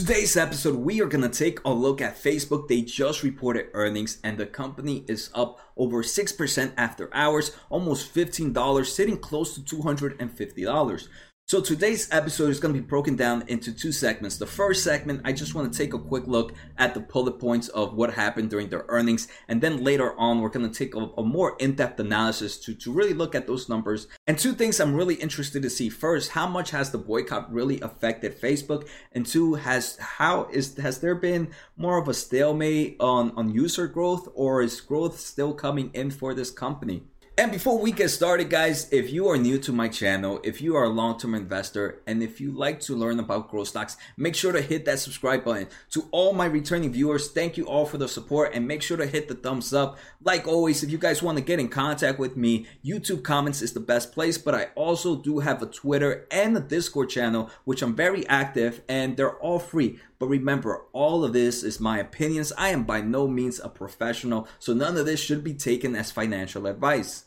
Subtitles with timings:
[0.00, 2.68] Today's episode, we are going to take a look at Facebook.
[2.68, 8.86] They just reported earnings and the company is up over 6% after hours, almost $15,
[8.86, 11.08] sitting close to $250.
[11.50, 14.36] So today's episode is going to be broken down into two segments.
[14.36, 17.66] The first segment, I just want to take a quick look at the bullet points
[17.70, 19.26] of what happened during their earnings.
[19.48, 22.92] And then later on, we're going to take a, a more in-depth analysis to, to
[22.92, 24.06] really look at those numbers.
[24.28, 25.88] And two things I'm really interested to see.
[25.88, 28.86] First, how much has the boycott really affected Facebook?
[29.10, 33.88] And two, has how is has there been more of a stalemate on, on user
[33.88, 37.02] growth or is growth still coming in for this company?
[37.40, 40.76] And before we get started, guys, if you are new to my channel, if you
[40.76, 44.34] are a long term investor, and if you like to learn about growth stocks, make
[44.34, 45.66] sure to hit that subscribe button.
[45.92, 49.06] To all my returning viewers, thank you all for the support and make sure to
[49.06, 49.96] hit the thumbs up.
[50.22, 53.72] Like always, if you guys want to get in contact with me, YouTube comments is
[53.72, 57.80] the best place, but I also do have a Twitter and a Discord channel, which
[57.80, 59.98] I'm very active and they're all free.
[60.18, 62.52] But remember, all of this is my opinions.
[62.58, 66.10] I am by no means a professional, so none of this should be taken as
[66.10, 67.24] financial advice.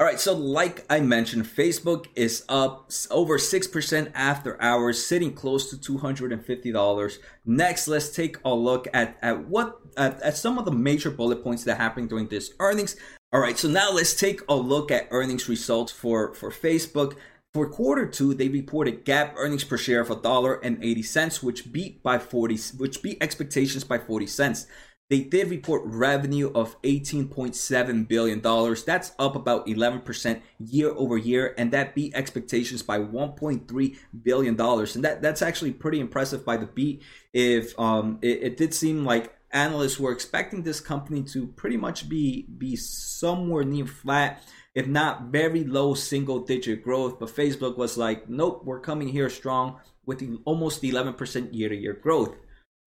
[0.00, 5.70] All right, so like I mentioned, Facebook is up over 6% after hours, sitting close
[5.70, 7.18] to $250.
[7.44, 11.42] Next, let's take a look at, at what at, at some of the major bullet
[11.42, 12.94] points that happened during this earnings.
[13.32, 17.16] All right, so now let's take a look at earnings results for, for Facebook.
[17.58, 22.56] For quarter two, they reported GAAP earnings per share of $1.80, which beat by 40
[22.76, 24.68] which beat expectations by 40 cents.
[25.10, 28.40] They did report revenue of $18.7 billion.
[28.86, 34.60] That's up about 11% year over year, and that beat expectations by $1.3 billion.
[34.60, 37.02] And that, that's actually pretty impressive by the beat.
[37.32, 42.08] If um, it, it did seem like analysts were expecting this company to pretty much
[42.08, 44.44] be be somewhere near flat
[44.78, 49.28] if not very low single digit growth but facebook was like nope we're coming here
[49.28, 49.76] strong
[50.06, 52.34] with almost 11% year to year growth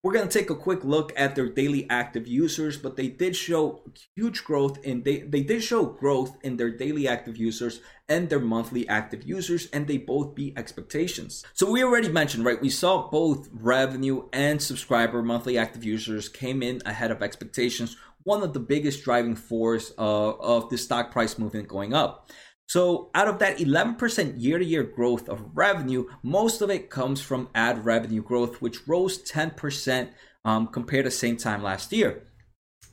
[0.04, 3.36] we're going to take a quick look at their daily active users, but they did
[3.36, 3.84] show
[4.16, 8.40] huge growth in they, they did show growth in their daily active users and their
[8.40, 11.46] monthly active users, and they both beat expectations.
[11.54, 12.60] So we already mentioned, right?
[12.60, 18.44] We saw both revenue and subscriber monthly active users came in ahead of expectations, one
[18.44, 22.30] of the biggest driving force uh, of the stock price movement going up.
[22.68, 27.20] So, out of that 11% year to year growth of revenue, most of it comes
[27.20, 30.10] from ad revenue growth, which rose 10%
[30.46, 32.24] um, compared to same time last year.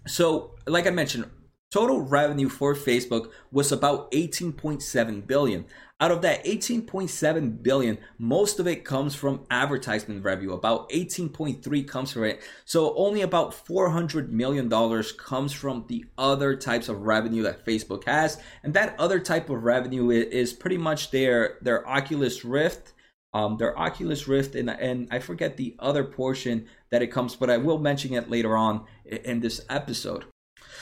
[0.07, 1.27] So, like I mentioned,
[1.71, 5.67] total revenue for Facebook was about 18.7 billion.
[6.01, 10.53] Out of that 18.7 billion, most of it comes from advertisement revenue.
[10.53, 12.41] About 18.3 comes from it.
[12.65, 18.05] So only about 400 million dollars comes from the other types of revenue that Facebook
[18.05, 22.95] has, and that other type of revenue is pretty much their their Oculus Rift.
[23.35, 27.51] Um, their Oculus Rift, and, and I forget the other portion that it comes, but
[27.51, 30.25] I will mention it later on in this episode.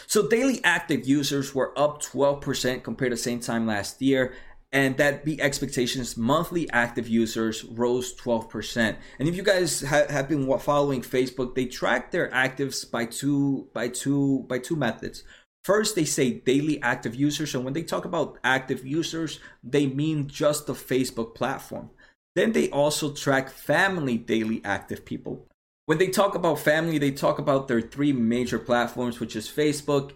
[0.07, 4.35] So daily active users were up 12% compared to same time last year
[4.73, 6.17] and that beat expectations.
[6.17, 8.97] Monthly active users rose 12%.
[9.19, 13.69] And if you guys ha- have been following Facebook, they track their actives by two
[13.73, 15.25] by two by two methods.
[15.65, 20.29] First, they say daily active users, and when they talk about active users, they mean
[20.29, 21.91] just the Facebook platform.
[22.37, 25.49] Then they also track family daily active people.
[25.87, 30.13] When they talk about family, they talk about their three major platforms, which is Facebook,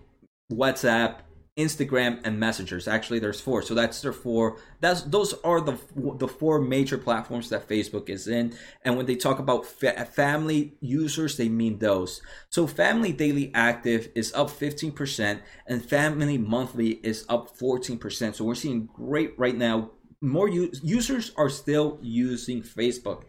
[0.53, 1.21] WhatsApp,
[1.57, 2.89] Instagram and Messengers.
[2.89, 4.57] Actually, there's four, so that's their four.
[4.81, 5.79] That's those are the
[6.17, 8.55] the four major platforms that Facebook is in.
[8.85, 12.21] And when they talk about fa- family users, they mean those.
[12.49, 18.35] So family daily active is up 15%, and family monthly is up 14%.
[18.35, 19.91] So we're seeing great right now.
[20.21, 23.23] More u- users are still using Facebook.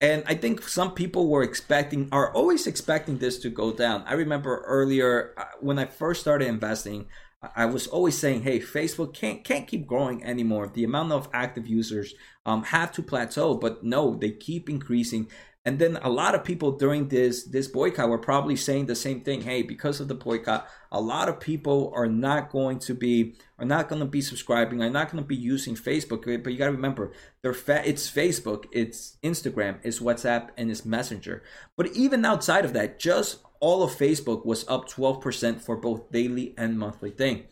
[0.00, 4.04] And I think some people were expecting, are always expecting this to go down.
[4.06, 7.06] I remember earlier uh, when I first started investing,
[7.54, 10.68] I was always saying, hey, Facebook can't can't keep growing anymore.
[10.72, 12.14] The amount of active users
[12.44, 15.28] um, have to plateau, but no, they keep increasing.
[15.66, 19.22] And then a lot of people during this this boycott were probably saying the same
[19.22, 19.40] thing.
[19.42, 23.64] Hey, because of the boycott, a lot of people are not going to be are
[23.64, 24.80] not going to be subscribing.
[24.80, 26.22] Are not going to be using Facebook.
[26.44, 30.84] But you got to remember, they're fa- it's Facebook, it's Instagram, it's WhatsApp, and it's
[30.84, 31.42] Messenger.
[31.76, 36.54] But even outside of that, just all of Facebook was up 12% for both daily
[36.56, 37.44] and monthly thing.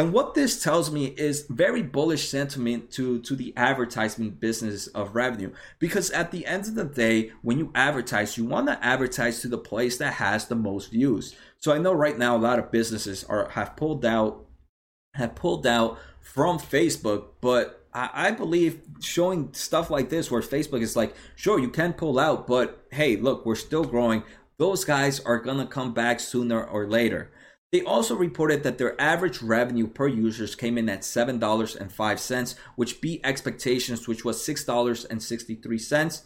[0.00, 5.14] And what this tells me is very bullish sentiment to, to the advertisement business of
[5.14, 5.52] revenue.
[5.78, 9.48] Because at the end of the day, when you advertise, you want to advertise to
[9.48, 11.36] the place that has the most views.
[11.58, 14.46] So I know right now a lot of businesses are have pulled out
[15.16, 20.80] have pulled out from Facebook, but I, I believe showing stuff like this where Facebook
[20.80, 24.22] is like, sure, you can pull out, but hey, look, we're still growing.
[24.56, 27.30] Those guys are gonna come back sooner or later.
[27.72, 33.20] They also reported that their average revenue per users came in at $7.05, which beat
[33.22, 36.22] expectations, which was $6.63.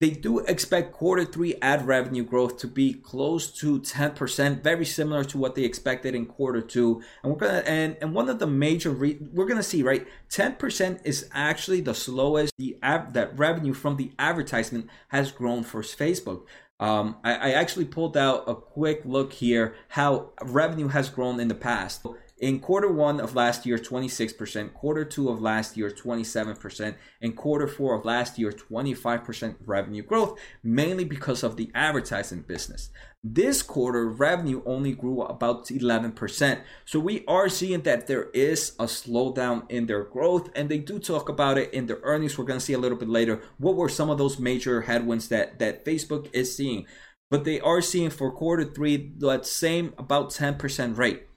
[0.00, 5.22] They do expect quarter three ad revenue growth to be close to 10%, very similar
[5.22, 7.04] to what they expected in quarter two.
[7.22, 11.02] And we're gonna and, and one of the major re- we're gonna see right, 10%
[11.04, 16.46] is actually the slowest the av- that revenue from the advertisement has grown for Facebook.
[16.82, 21.46] Um, I, I actually pulled out a quick look here how revenue has grown in
[21.46, 22.04] the past.
[22.40, 27.68] In quarter one of last year, 26%, quarter two of last year, 27%, and quarter
[27.68, 32.90] four of last year, 25% revenue growth, mainly because of the advertising business.
[33.24, 36.60] This quarter, revenue only grew about 11%.
[36.84, 40.98] So we are seeing that there is a slowdown in their growth, and they do
[40.98, 42.36] talk about it in their earnings.
[42.36, 45.28] We're going to see a little bit later what were some of those major headwinds
[45.28, 46.84] that, that Facebook is seeing.
[47.30, 51.28] But they are seeing for quarter three that same about 10% rate.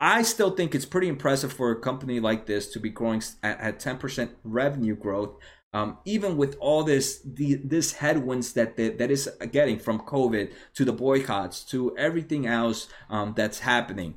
[0.00, 3.58] I still think it's pretty impressive for a company like this to be growing at,
[3.58, 5.34] at 10% revenue growth,
[5.72, 10.52] um, even with all this the, this headwinds that the, that is getting from COVID
[10.74, 14.14] to the boycotts to everything else um, that's happening.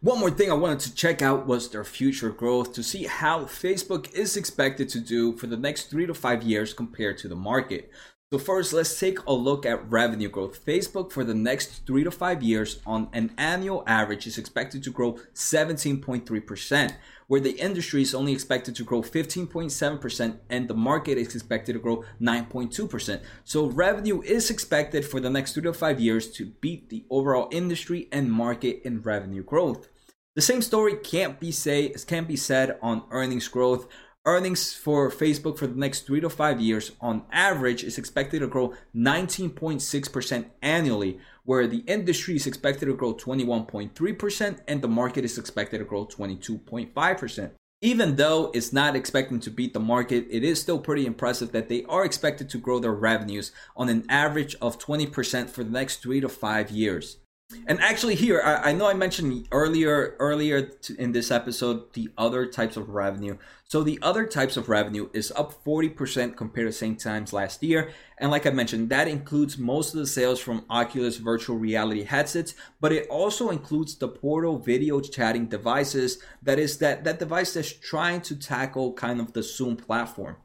[0.00, 3.46] One more thing I wanted to check out was their future growth to see how
[3.46, 7.34] Facebook is expected to do for the next three to five years compared to the
[7.34, 7.90] market.
[8.30, 10.62] So first, let's take a look at revenue growth.
[10.62, 14.90] Facebook for the next three to five years on an annual average is expected to
[14.90, 16.92] grow 17.3%,
[17.26, 21.78] where the industry is only expected to grow 15.7% and the market is expected to
[21.78, 23.22] grow 9.2%.
[23.44, 27.48] So revenue is expected for the next three to five years to beat the overall
[27.50, 29.88] industry and market in revenue growth.
[30.34, 33.88] The same story can't be say can't be said on earnings growth.
[34.26, 38.46] Earnings for Facebook for the next three to five years, on average, is expected to
[38.46, 45.38] grow 19.6% annually, where the industry is expected to grow 21.3% and the market is
[45.38, 47.50] expected to grow 22.5%.
[47.80, 51.68] Even though it's not expecting to beat the market, it is still pretty impressive that
[51.68, 56.02] they are expected to grow their revenues on an average of 20% for the next
[56.02, 57.18] three to five years.
[57.66, 62.10] And actually, here I, I, know I mentioned earlier earlier to, in this episode the
[62.18, 63.38] other types of revenue.
[63.64, 67.62] So the other types of revenue is up forty percent compared to same times last
[67.62, 67.90] year.
[68.18, 72.54] And like I mentioned, that includes most of the sales from Oculus virtual reality headsets,
[72.80, 76.18] but it also includes the Portal video chatting devices.
[76.42, 80.36] That is that that device that's trying to tackle kind of the Zoom platform.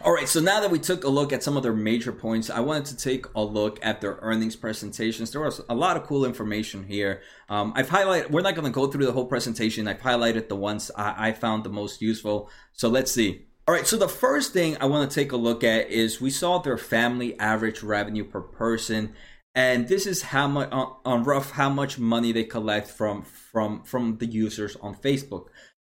[0.00, 2.50] All right, so now that we took a look at some of their major points,
[2.50, 5.32] I wanted to take a look at their earnings presentations.
[5.32, 7.20] There was a lot of cool information here.
[7.48, 9.88] Um, I've highlighted, we're not going to go through the whole presentation.
[9.88, 12.48] I've highlighted the ones I, I found the most useful.
[12.72, 13.46] So let's see.
[13.66, 16.30] All right, so the first thing I want to take a look at is we
[16.30, 19.14] saw their family average revenue per person.
[19.54, 23.82] And this is how much on, on rough how much money they collect from from
[23.82, 25.46] from the users on Facebook.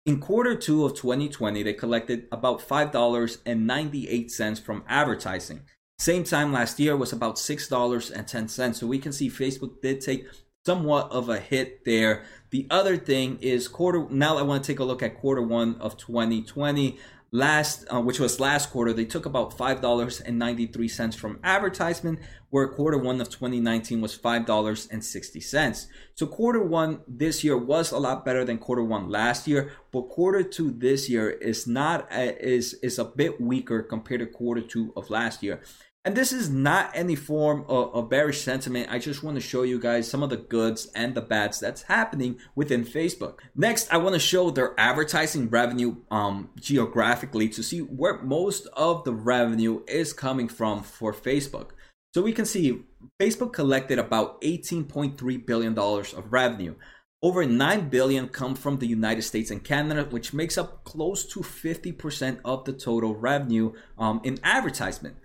[0.06, 5.62] In quarter two of 2020, they collected about $5.98 from advertising.
[5.98, 8.74] Same time last year was about $6.10.
[8.76, 10.26] So we can see Facebook did take
[10.64, 12.22] somewhat of a hit there.
[12.50, 15.80] The other thing is quarter now I want to take a look at quarter 1
[15.80, 17.00] of 2020
[17.36, 23.20] last uh, which was last quarter they took about $5.93 from advertisement where quarter one
[23.20, 28.82] of 2019 was $5.60 so quarter one this year was a lot better than quarter
[28.82, 33.38] one last year but quarter two this year is not a, is is a bit
[33.38, 35.60] weaker compared to quarter two of last year
[36.06, 38.92] and this is not any form of, of, bearish sentiment.
[38.92, 41.82] I just want to show you guys some of the goods and the bads that's
[41.82, 43.40] happening within Facebook.
[43.56, 49.02] Next, I want to show their advertising revenue um, geographically to see where most of
[49.02, 51.70] the revenue is coming from for Facebook.
[52.14, 52.84] So we can see
[53.20, 56.76] Facebook collected about $18.3 billion of revenue.
[57.20, 61.40] Over 9 billion come from the United States and Canada, which makes up close to
[61.40, 65.16] 50% of the total revenue um, in advertisement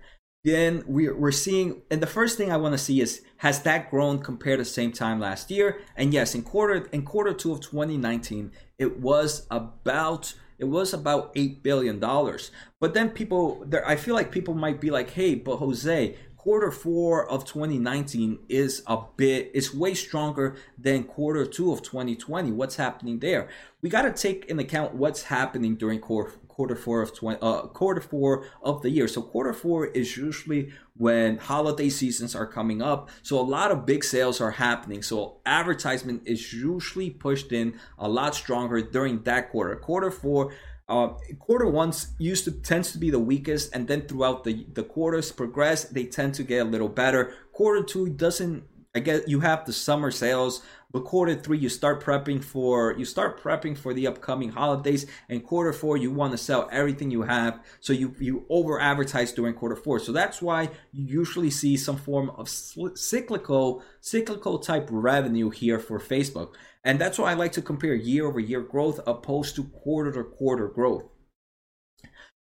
[0.44, 4.20] then we're, seeing and the first thing i want to see is has that grown
[4.20, 5.80] compared to same time last year?
[5.96, 11.32] And yes in quarter in quarter two of 2019 it was about it was about
[11.34, 12.52] eight billion dollars.
[12.78, 16.72] But then people there i feel like people might be like hey but jose quarter
[16.72, 22.76] four of 2019 is a bit it's way stronger than quarter two of 2020 what's
[22.76, 23.48] happening there?
[23.80, 26.32] We got to take in account what's happening during quarter
[26.62, 29.08] quarter four of 20, uh, quarter four of the year.
[29.08, 33.10] So quarter four is usually when holiday seasons are coming up.
[33.24, 35.02] So a lot of big sales are happening.
[35.02, 39.74] So advertisement is usually pushed in a lot stronger during that quarter.
[39.74, 40.52] Quarter four
[40.88, 41.08] uh,
[41.40, 45.32] quarter ones used to tends to be the weakest, and then throughout the the quarters
[45.32, 47.34] progress, they tend to get a little better.
[47.52, 48.64] Quarter two doesn't.
[48.94, 53.06] I guess you have the summer sales, but quarter three you start prepping for you
[53.06, 57.22] start prepping for the upcoming holidays, and quarter four you want to sell everything you
[57.22, 59.98] have, so you you over advertise during quarter four.
[59.98, 65.98] So that's why you usually see some form of cyclical cyclical type revenue here for
[65.98, 66.52] Facebook.
[66.84, 70.24] And that's why I like to compare year over year growth opposed to quarter to
[70.24, 71.04] quarter growth.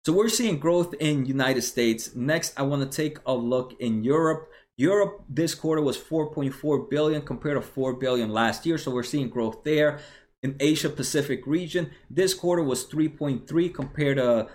[0.07, 2.15] So we're seeing growth in United States.
[2.15, 4.49] Next, I want to take a look in Europe.
[4.79, 8.79] Europe this quarter was 4.4 billion compared to 4 billion last year.
[8.79, 9.99] So we're seeing growth there.
[10.41, 14.49] In Asia Pacific region, this quarter was 3.3 compared to uh,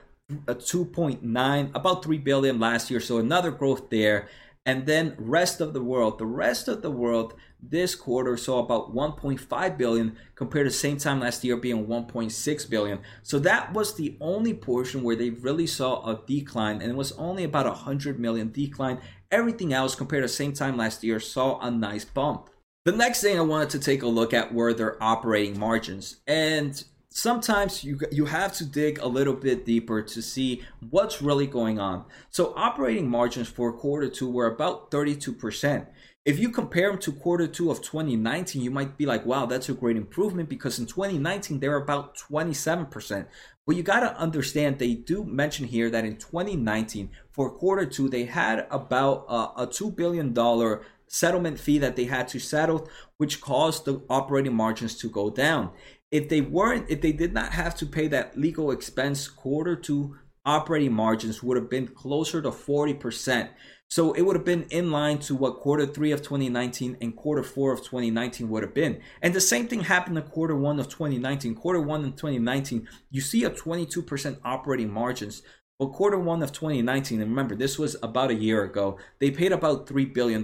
[0.48, 3.02] a 2.9, about 3 billion last year.
[3.02, 4.30] So another growth there.
[4.66, 6.20] And then rest of the world.
[6.20, 10.98] The rest of the world this quarter saw about 1.5 billion compared to the same
[10.98, 13.00] time last year being 1.6 billion.
[13.24, 17.12] So that was the only portion where they really saw a decline and it was
[17.14, 19.02] only about a 100 million decline.
[19.34, 22.52] Everything else compared to the same time last year saw a nice bump.
[22.86, 26.18] The next thing I wanted to take a look at were their operating margins.
[26.28, 30.62] And sometimes you you have to dig a little bit deeper to see
[30.92, 32.06] what's really going on.
[32.30, 35.88] So operating margins for quarter 2 were about 32%.
[36.26, 39.68] If you compare them to quarter 2 of 2019, you might be like, "Wow, that's
[39.68, 43.28] a great improvement because in 2019 they're about 27%."
[43.66, 48.10] But you got to understand they do mention here that in 2019 for quarter 2
[48.10, 52.90] they had about a, a 2 billion dollar settlement fee that they had to settle
[53.18, 55.72] which caused the operating margins to go down.
[56.12, 60.18] If they weren't if they did not have to pay that legal expense quarter two
[60.46, 63.50] operating margins would have been closer to 40%
[63.90, 67.44] so it would have been in line to what quarter three of 2019 and quarter
[67.44, 69.00] four of 2019 would have been.
[69.22, 71.54] And the same thing happened in quarter one of 2019.
[71.54, 75.44] Quarter one of 2019, you see a 22% operating margins.
[75.80, 79.52] Well, quarter one of 2019, and remember, this was about a year ago, they paid
[79.52, 80.42] about $3 billion.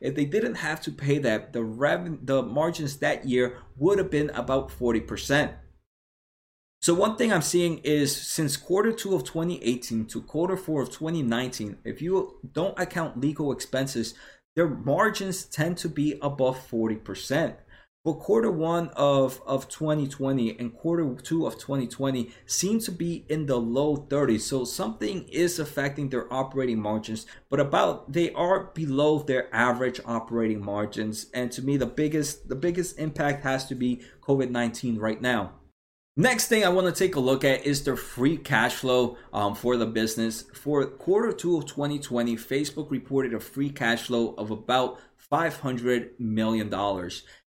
[0.00, 4.10] If they didn't have to pay that, the, rev- the margins that year would have
[4.10, 5.54] been about 40%.
[6.80, 10.90] So, one thing I'm seeing is since quarter two of 2018 to quarter four of
[10.90, 14.14] 2019, if you don't account legal expenses,
[14.54, 17.56] their margins tend to be above 40%.
[18.04, 23.46] But quarter one of, of 2020 and quarter two of 2020 seem to be in
[23.46, 24.42] the low 30s.
[24.42, 30.64] So something is affecting their operating margins, but about they are below their average operating
[30.64, 31.26] margins.
[31.34, 35.57] And to me, the biggest the biggest impact has to be COVID-19 right now.
[36.20, 39.54] Next thing I want to take a look at is their free cash flow um,
[39.54, 40.42] for the business.
[40.52, 44.98] For quarter two of 2020, Facebook reported a free cash flow of about
[45.30, 46.74] $500 million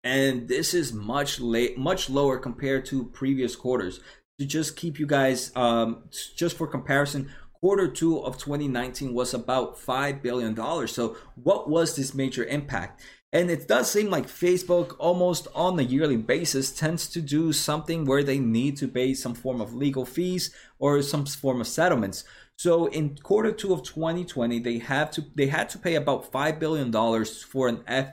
[0.04, 4.02] and this is much late, much lower compared to previous quarters.
[4.40, 6.04] To just keep you guys, um,
[6.36, 10.94] just for comparison, quarter two of 2019 was about five billion dollars.
[10.94, 13.02] So, what was this major impact?
[13.32, 18.06] And it does seem like Facebook, almost on a yearly basis, tends to do something
[18.06, 22.24] where they need to pay some form of legal fees or some form of settlements.
[22.58, 26.60] So in quarter two of 2020, they have to they had to pay about five
[26.60, 28.08] billion dollars for an F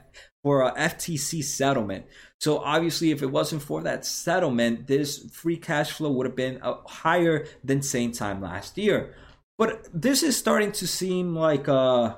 [0.44, 2.04] for a FTC settlement.
[2.38, 6.61] So obviously, if it wasn't for that settlement, this free cash flow would have been
[6.62, 9.14] uh, higher than same time last year.
[9.58, 12.16] But this is starting to seem like uh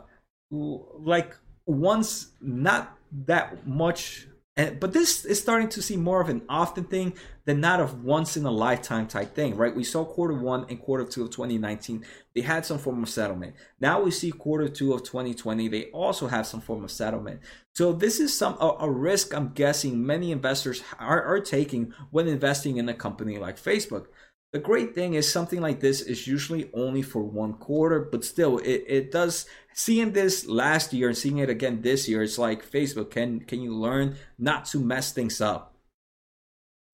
[0.50, 1.34] like
[1.68, 2.96] once not
[3.26, 4.26] that much
[4.58, 8.02] and, but this is starting to see more of an often thing than not of
[8.02, 9.74] once in a lifetime type thing, right?
[9.74, 13.54] We saw quarter one and quarter two of 2019, they had some form of settlement.
[13.78, 17.40] Now we see quarter two of 2020, they also have some form of settlement.
[17.76, 22.26] So this is some a, a risk I'm guessing many investors are, are taking when
[22.26, 24.06] investing in a company like Facebook.
[24.52, 28.58] The great thing is something like this is usually only for one quarter, but still
[28.58, 29.46] it, it does
[29.78, 33.62] seeing this last year and seeing it again this year, it's like Facebook, can can
[33.62, 35.74] you learn not to mess things up?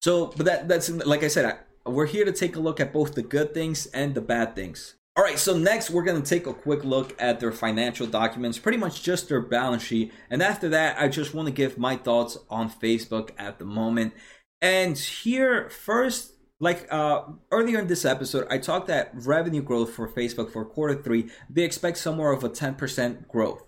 [0.01, 2.93] So, but that that's like I said, I, we're here to take a look at
[2.93, 4.95] both the good things and the bad things.
[5.17, 8.59] All right, so next we're going to take a quick look at their financial documents,
[8.59, 10.13] pretty much just their balance sheet.
[10.29, 14.13] And after that, I just want to give my thoughts on Facebook at the moment.
[14.61, 20.07] And here, first, like uh, earlier in this episode, I talked that revenue growth for
[20.07, 23.63] Facebook for quarter three, they expect somewhere of a 10% growth.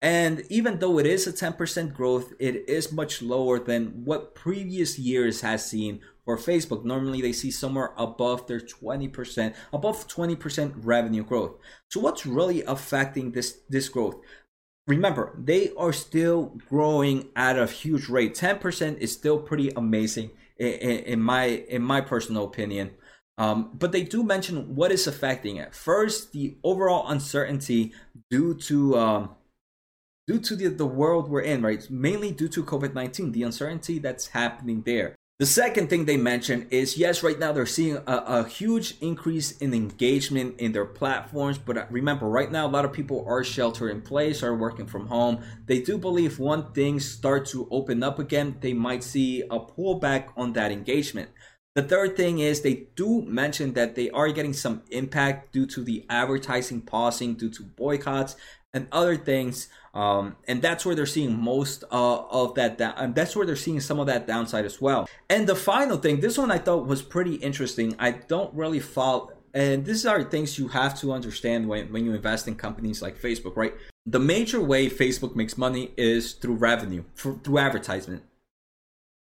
[0.00, 4.98] And even though it is a 10% growth, it is much lower than what previous
[4.98, 6.84] years has seen for Facebook.
[6.84, 11.52] Normally they see somewhere above their 20%, above 20% revenue growth.
[11.88, 14.16] So what's really affecting this, this growth?
[14.88, 18.34] Remember, they are still growing at a huge rate.
[18.34, 20.32] 10% is still pretty amazing
[20.66, 22.92] in, my in my personal opinion.
[23.38, 25.74] Um, but they do mention what is affecting it.
[25.74, 27.92] First, the overall uncertainty
[28.30, 29.30] due to um,
[30.26, 31.84] due to the, the world we're in, right?
[31.90, 35.16] Mainly due to COVID 19, the uncertainty that's happening there.
[35.42, 39.50] The second thing they mentioned is yes, right now they're seeing a, a, huge increase
[39.58, 41.58] in engagement in their platforms.
[41.58, 44.86] But uh, remember, right now, a lot of people are sheltered in place, are working
[44.86, 45.42] from home.
[45.66, 50.28] They do believe when things start to open up again, they might see a pullback
[50.36, 51.30] on that engagement.
[51.74, 55.82] The third thing is they do mention that they are getting some impact due to
[55.82, 58.36] the advertising pausing due to boycotts
[58.74, 59.68] and other things.
[59.94, 62.80] Um, and that's where they're seeing most uh, of that.
[62.80, 65.08] And that's where they're seeing some of that downside as well.
[65.28, 67.94] And the final thing, this one I thought was pretty interesting.
[67.98, 69.32] I don't really follow.
[69.54, 73.20] And these are things you have to understand when, when you invest in companies like
[73.20, 73.74] Facebook, right?
[74.06, 78.22] The major way Facebook makes money is through revenue, for, through advertisement.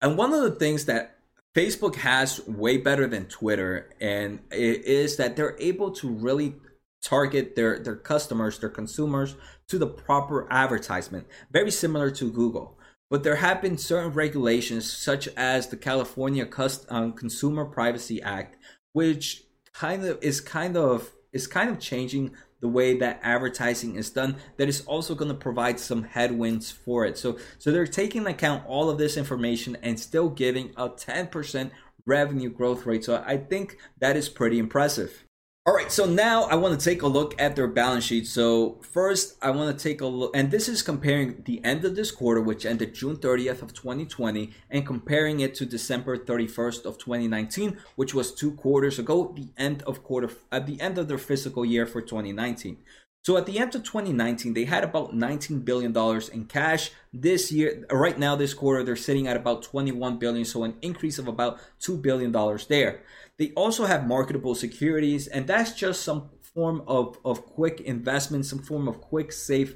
[0.00, 1.18] And one of the things that
[1.54, 6.54] Facebook has way better than Twitter, and it is that they're able to really
[7.04, 9.36] target their their customers, their consumers
[9.68, 12.78] to the proper advertisement, very similar to Google.
[13.10, 18.56] But there have been certain regulations, such as the California Cust- um, Consumer Privacy Act,
[18.92, 22.30] which kind of is kind of is kind of changing
[22.60, 27.04] the way that advertising is done that is also going to provide some headwinds for
[27.04, 27.18] it.
[27.18, 31.70] So so they're taking account all of this information and still giving a 10%
[32.06, 33.04] revenue growth rate.
[33.04, 35.23] So i think that is pretty impressive
[35.66, 38.26] all right, so now I want to take a look at their balance sheet.
[38.26, 41.96] So first, I want to take a look, and this is comparing the end of
[41.96, 46.98] this quarter, which ended June 30th of 2020, and comparing it to December 31st of
[46.98, 51.16] 2019, which was two quarters ago, the end of quarter at the end of their
[51.16, 52.76] fiscal year for 2019.
[53.24, 56.90] So at the end of 2019, they had about 19 billion dollars in cash.
[57.10, 61.18] This year, right now, this quarter, they're sitting at about 21 billion, so an increase
[61.18, 63.00] of about two billion dollars there.
[63.38, 68.60] They also have marketable securities, and that's just some form of, of quick investment, some
[68.60, 69.74] form of quick, safe,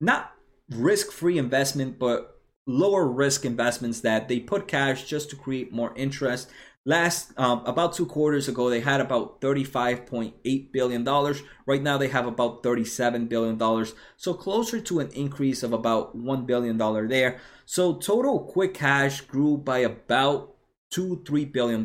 [0.00, 0.32] not
[0.70, 5.92] risk free investment, but lower risk investments that they put cash just to create more
[5.96, 6.50] interest.
[6.86, 11.04] Last um, about two quarters ago, they had about $35.8 billion.
[11.66, 13.86] Right now, they have about $37 billion.
[14.16, 16.76] So closer to an increase of about $1 billion
[17.08, 17.40] there.
[17.64, 20.54] So total quick cash grew by about
[20.90, 21.84] two, $3 billion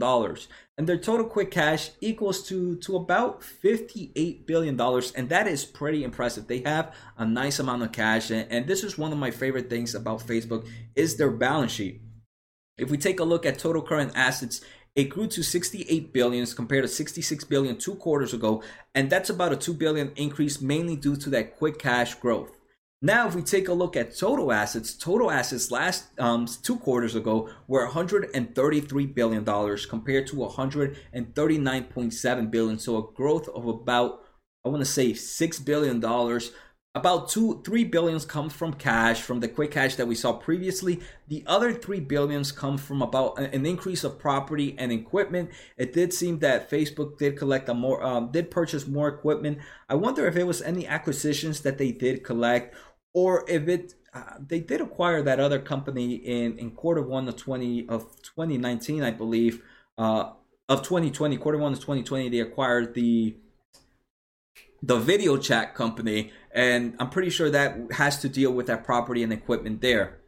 [0.80, 5.66] and their total quick cash equals to to about 58 billion dollars and that is
[5.66, 6.48] pretty impressive.
[6.48, 9.70] They have a nice amount of cash and, and this is one of my favorite
[9.70, 10.66] things about facebook
[10.96, 12.02] is their balance sheet.
[12.78, 14.62] If we take a look at total current assets
[14.96, 18.64] it grew to 68 billions compared to 66 billion two quarters ago
[18.96, 22.59] and that's about a 2 billion increase mainly due to that quick cash growth
[23.02, 27.16] now, if we take a look at total assets, total assets last um, two quarters
[27.16, 32.78] ago were 133 billion dollars compared to 139.7 billion.
[32.78, 34.26] so a growth of about
[34.66, 36.52] I want to say six billion dollars.
[36.96, 41.00] About two, three billions come from cash, from the quick cash that we saw previously.
[41.28, 45.52] The other three billions come from about an increase of property and equipment.
[45.78, 49.60] It did seem that Facebook did collect a more, um, did purchase more equipment.
[49.88, 52.76] I wonder if it was any acquisitions that they did collect
[53.14, 57.36] or if it uh, they did acquire that other company in in quarter one of
[57.38, 59.64] 20 of 2019 i believe.
[59.98, 60.32] Uh
[60.68, 63.36] of 2020 quarter one of 2020 they acquired the
[64.82, 66.32] the video chat company.
[66.54, 70.20] And i'm pretty sure that has to deal with that property and equipment there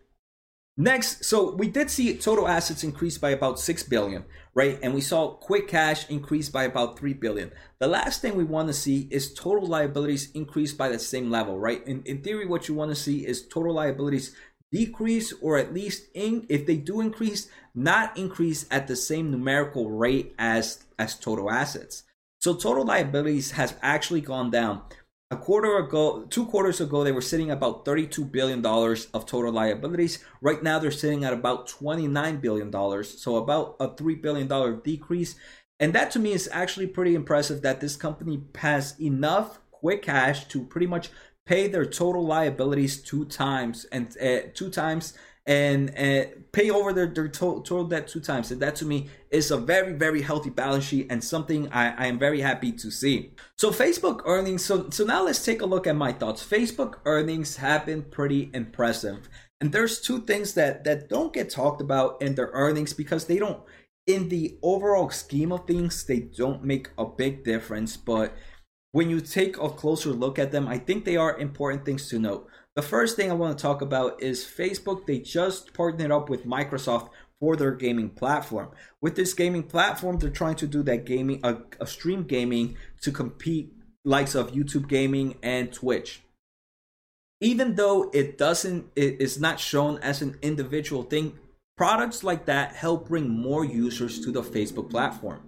[0.77, 4.23] Next, so we did see total assets increase by about 6 billion,
[4.55, 4.79] right?
[4.81, 7.51] And we saw quick cash increase by about 3 billion.
[7.79, 11.59] The last thing we want to see is total liabilities increase by the same level,
[11.59, 11.85] right?
[11.85, 14.33] In, in theory, what you want to see is total liabilities
[14.71, 19.89] decrease or at least in, if they do increase, not increase at the same numerical
[19.89, 22.03] rate as as total assets.
[22.39, 24.83] So total liabilities has actually gone down
[25.31, 30.19] a quarter ago, two quarters ago, they were sitting about $32 billion of total liabilities.
[30.41, 33.03] Right now, they're sitting at about $29 billion.
[33.03, 35.35] So, about a $3 billion decrease.
[35.79, 40.45] And that to me is actually pretty impressive that this company has enough quick cash
[40.49, 41.09] to pretty much
[41.45, 45.13] pay their total liabilities two times and uh, two times
[45.45, 48.51] and, and pay over their, their total, debt two times.
[48.51, 52.07] And that to me is a very, very healthy balance sheet and something I, I
[52.07, 53.31] am very happy to see.
[53.57, 56.45] So Facebook earnings, so, so now let's take a look at my thoughts.
[56.45, 59.27] Facebook earnings have been pretty impressive.
[59.59, 63.37] And there's two things that, that don't get talked about in their earnings because they
[63.37, 63.61] don't,
[64.07, 67.95] in the overall scheme of things, they don't make a big difference.
[67.95, 68.35] But
[68.91, 72.19] when you take a closer look at them, I think they are important things to
[72.19, 72.47] note.
[72.75, 75.05] The first thing I want to talk about is Facebook.
[75.05, 78.69] They just partnered up with Microsoft for their gaming platform.
[79.01, 83.11] With this gaming platform, they're trying to do that gaming, a, a stream gaming to
[83.11, 83.73] compete
[84.05, 86.21] likes of YouTube gaming and Twitch.
[87.41, 91.37] Even though it doesn't, it is not shown as an individual thing,
[91.75, 95.41] products like that help bring more users to the Facebook platform.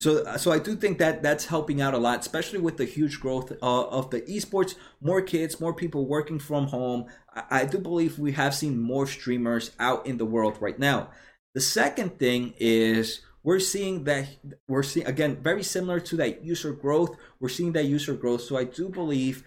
[0.00, 3.18] So, so I do think that that's helping out a lot, especially with the huge
[3.18, 4.76] growth uh, of the esports.
[5.00, 7.06] More kids, more people working from home.
[7.34, 11.10] I, I do believe we have seen more streamers out in the world right now.
[11.54, 14.28] The second thing is we're seeing that
[14.68, 17.16] we're seeing again very similar to that user growth.
[17.40, 18.42] We're seeing that user growth.
[18.42, 19.42] So I do believe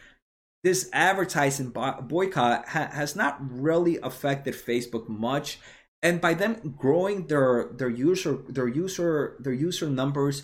[0.64, 5.60] this advertising boycott ha- has not really affected Facebook much
[6.04, 10.44] and by them growing their their user their user their user numbers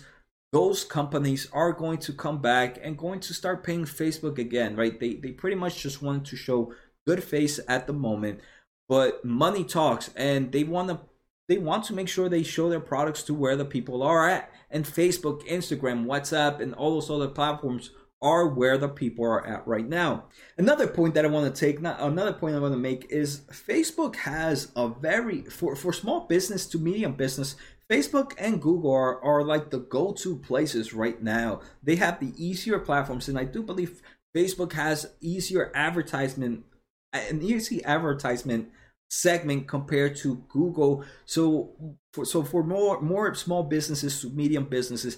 [0.50, 4.98] those companies are going to come back and going to start paying facebook again right?
[5.00, 6.72] They they pretty much just want to show
[7.06, 8.40] good face at the moment
[8.88, 11.00] but money talks and they want to
[11.48, 14.52] they want to make sure they show their products to where the people are at.
[14.70, 17.90] And facebook instagram whatsapp and all those other platforms
[18.20, 20.24] are where the people are at right now.
[20.56, 23.42] Another point that I want to take, not another point I want to make is
[23.50, 27.56] Facebook has a very for for small business to medium business.
[27.90, 31.62] Facebook and Google are, are like the go-to places right now.
[31.82, 34.02] They have the easier platforms, and I do believe
[34.36, 36.64] Facebook has easier advertisement,
[37.12, 38.68] an easy advertisement
[39.10, 41.04] segment compared to Google.
[41.24, 45.16] So for so for more more small businesses to medium businesses,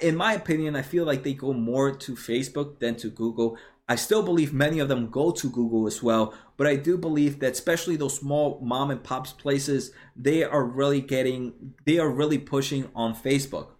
[0.00, 3.58] in my opinion, I feel like they go more to Facebook than to Google.
[3.88, 7.40] I still believe many of them go to Google as well, but I do believe
[7.40, 12.38] that especially those small mom and pops places, they are really getting, they are really
[12.38, 13.70] pushing on Facebook.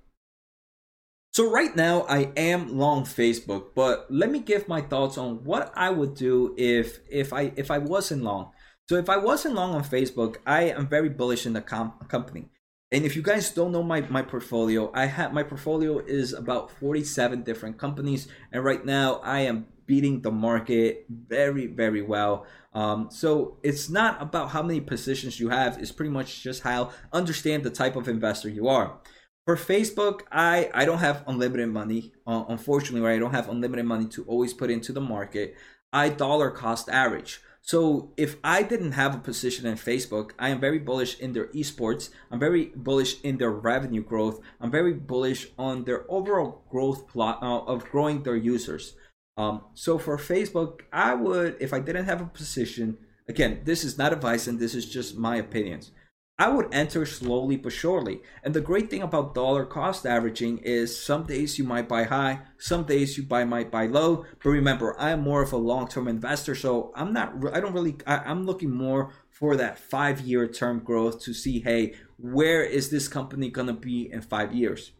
[1.33, 5.73] So right now I am long Facebook, but let me give my thoughts on what
[5.77, 8.51] I would do if if I if I wasn't long.
[8.89, 12.51] So if I wasn't long on Facebook, I am very bullish in the com- company.
[12.93, 16.73] And if you guys don't know my, my portfolio, I have my portfolio is about
[16.73, 22.47] 47 different companies, and right now I am beating the market very, very well.
[22.73, 26.91] Um, so it's not about how many positions you have, it's pretty much just how
[27.13, 28.99] understand the type of investor you are.
[29.47, 32.13] For Facebook, I, I don't have unlimited money.
[32.27, 35.57] Uh, unfortunately, right, I don't have unlimited money to always put into the market.
[35.93, 37.41] I dollar cost average.
[37.71, 41.47] So if I didn't have a position in Facebook, I am very bullish in their
[41.55, 42.11] esports.
[42.29, 44.41] I'm very bullish in their revenue growth.
[44.61, 48.97] I'm very bullish on their overall growth plot uh, of growing their users.
[49.37, 53.97] Um, so for Facebook, I would, if I didn't have a position, again, this is
[53.97, 55.93] not advice and this is just my opinions.
[56.41, 58.23] I would enter slowly but surely.
[58.43, 62.41] And the great thing about dollar cost averaging is some days you might buy high,
[62.57, 64.25] some days you buy might buy low.
[64.43, 67.35] But remember, I am more of a long-term investor, so I'm not.
[67.53, 67.97] I don't really.
[68.07, 73.07] I, I'm looking more for that five-year term growth to see, hey, where is this
[73.07, 74.93] company gonna be in five years?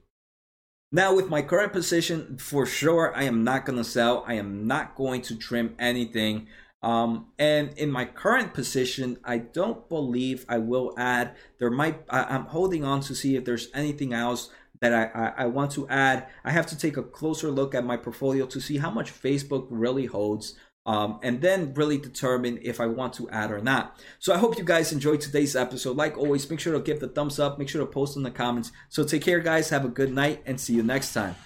[0.93, 4.25] Now, with my current position, for sure, I am not gonna sell.
[4.27, 6.49] I am not going to trim anything.
[6.83, 11.37] Um, and in my current position, I don't believe I will add.
[11.59, 15.33] There might I, am holding on to see if there's anything else that I, I,
[15.45, 16.29] I want to add.
[16.43, 19.67] I have to take a closer look at my portfolio to see how much Facebook
[19.69, 20.55] really holds.
[20.87, 24.01] Um, and then really determine if I want to add or not.
[24.19, 25.97] So I hope you guys enjoyed today's episode.
[25.97, 28.31] Like always, make sure to give the thumbs up, make sure to post in the
[28.31, 28.73] comments.
[28.89, 29.69] So take care, guys.
[29.69, 31.37] Have a good night and see you next time.